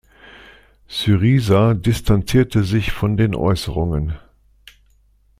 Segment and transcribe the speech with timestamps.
[0.87, 4.13] Syriza distanzierte sich von den Äußerungen.